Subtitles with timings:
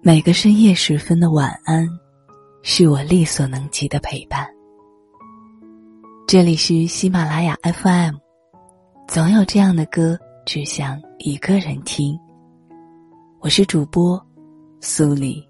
[0.00, 1.86] 每个深夜时分的晚安，
[2.62, 4.46] 是我力所能及的陪伴。
[6.26, 8.14] 这里是喜马拉雅 FM，
[9.06, 12.18] 总有这样的歌，只想一个人听。
[13.40, 14.20] 我是主播
[14.80, 15.42] 苏黎。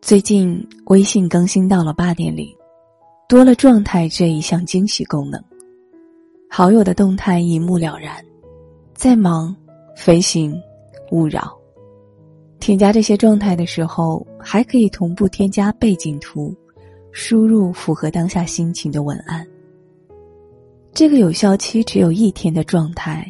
[0.00, 2.46] 最近微信更新到了八点零，
[3.28, 5.42] 多了状态这一项惊喜功能，
[6.50, 8.22] 好友的动态一目了然，
[8.94, 9.56] 在忙、
[9.96, 10.60] 飞行、
[11.10, 11.56] 勿扰。
[12.60, 16.54] 添加这些状态的时候，还可以同步添加背景图，
[17.12, 19.46] 输入符合当下心情的文案。
[20.92, 23.26] 这个有效期只有一天的状态，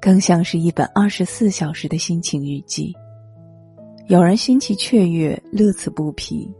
[0.00, 2.92] 更像是一本二十四小时的心情日记。
[4.08, 6.50] 有人心情雀跃，乐此不疲；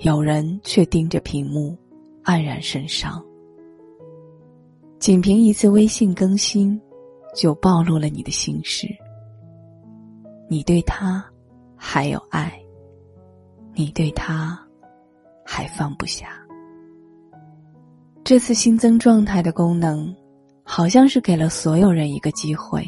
[0.00, 1.76] 有人却盯着屏幕，
[2.24, 3.24] 黯然神伤。
[4.98, 6.80] 仅凭一次微信更新，
[7.34, 8.86] 就暴露了你的心事。
[10.48, 11.24] 你对他
[11.76, 12.52] 还有爱，
[13.74, 14.58] 你对他
[15.44, 16.28] 还放不下。
[18.22, 20.14] 这次新增状态的功能，
[20.62, 22.86] 好像是给了所有人一个机会，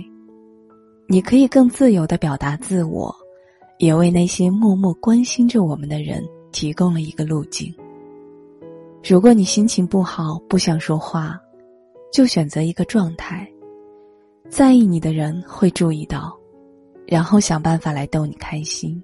[1.09, 3.15] 你可以更自由的表达自我。
[3.79, 7.71] 也为那些默默关心着我们的人提供了一个路径。
[9.07, 11.39] 如果你心情不好，不想说话，
[12.11, 13.47] 就选择一个状态，
[14.49, 16.35] 在意你的人会注意到，
[17.07, 19.03] 然后想办法来逗你开心。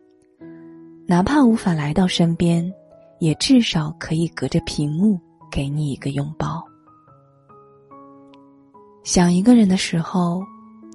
[1.06, 2.72] 哪怕无法来到身边，
[3.18, 5.20] 也至少可以隔着屏幕
[5.50, 6.62] 给你一个拥抱。
[9.02, 10.42] 想一个人的时候，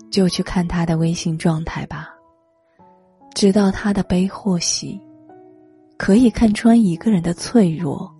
[0.09, 2.09] 就去看他的微信状态吧。
[3.35, 4.99] 知道他的悲或喜，
[5.97, 8.11] 可以看穿一个人的脆弱，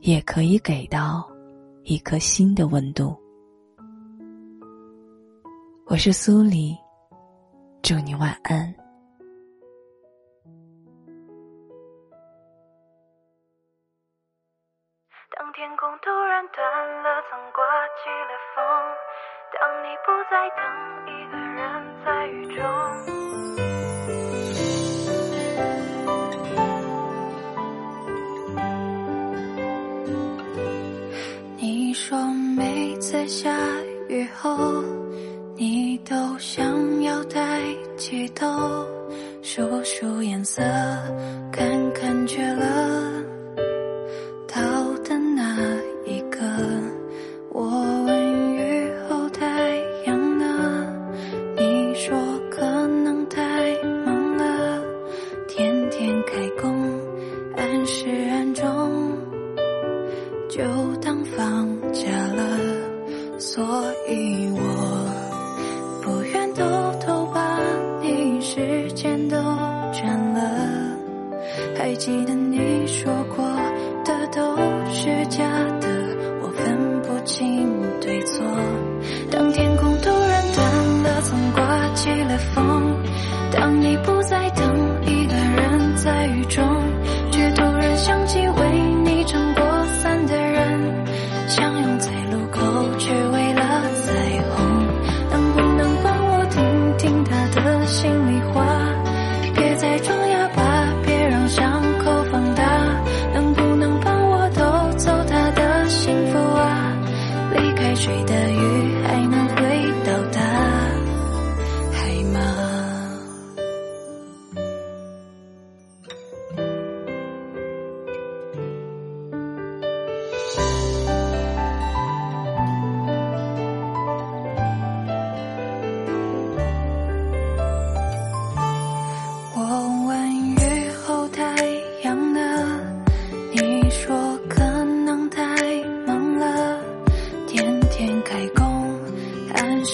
[0.00, 1.26] 也可以给到
[1.84, 3.16] 一颗心的温度。
[5.88, 6.76] 我是苏黎，
[7.80, 8.74] 祝你晚安。
[15.30, 17.64] 当天空突然断了层，刮
[18.02, 18.58] 起了风，
[19.60, 20.60] 当你不再等
[21.06, 23.25] 一个人在雨中。
[37.96, 38.46] 抬起头
[39.40, 40.62] 数数颜色
[41.50, 43.24] 看看缺了
[44.46, 44.60] 到
[45.02, 45.56] 的那
[46.04, 46.38] 一个
[47.48, 47.64] 我
[48.04, 50.86] 问雨后太阳呢？
[51.56, 52.14] 你说
[52.50, 54.84] 可能太忙了
[55.48, 57.00] 天天开工
[57.56, 59.16] 按时按钟
[60.50, 60.62] 就
[61.00, 62.58] 当放假了
[63.38, 63.64] 所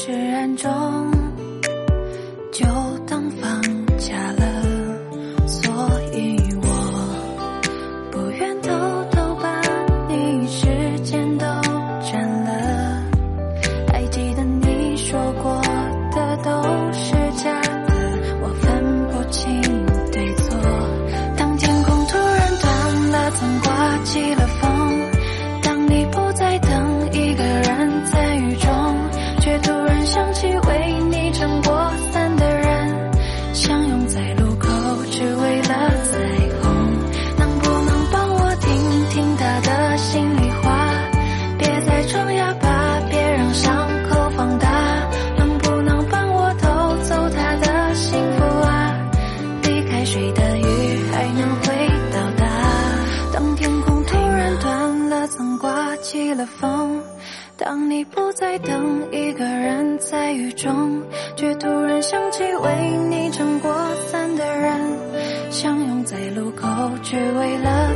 [0.05, 1.02] 至暗中
[50.03, 50.63] 泪水的雨
[51.13, 52.45] 还能回到达
[53.33, 57.01] 当天空突然断了层刮起了风？
[57.57, 61.01] 当你不再等一个人在雨中
[61.37, 63.73] 却突然想起为你撑过
[64.11, 66.67] 伞的人相拥在路口
[67.05, 67.95] 只为了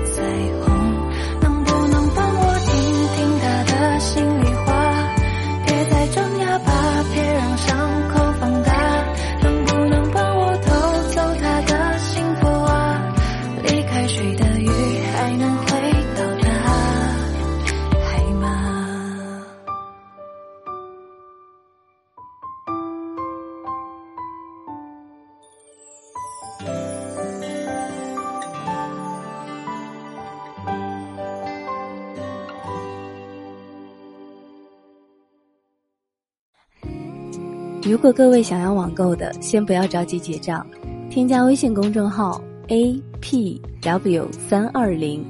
[37.82, 40.66] 如果各位想要网购的，先不要着急结账，
[41.08, 45.24] 添加微信公众号 a p w 三二零，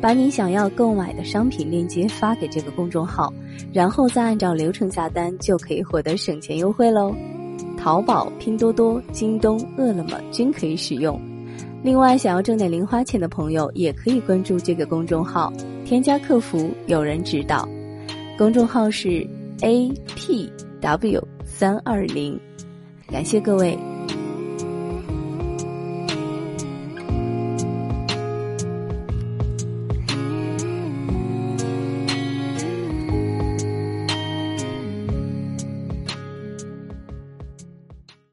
[0.00, 3.32] 把你想要购买的商品链接发给这个公众号，
[3.72, 7.14] 然后再按照流程下单，就可以获得省钱优惠喽。
[7.78, 11.18] 淘宝、拼多多、京东、饿了么均可以使用。
[11.82, 15.52] 另外，想要挣点零花钱的朋友，也可以关注这个公众号，
[15.84, 17.66] 添加客服，有人指导。
[18.36, 19.26] 公众号是
[19.62, 22.40] a p w 三二零，
[23.08, 23.78] 感谢各位。